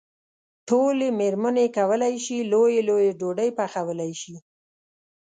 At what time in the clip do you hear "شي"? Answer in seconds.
2.25-2.37, 4.21-4.35